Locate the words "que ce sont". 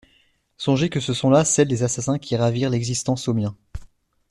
0.89-1.29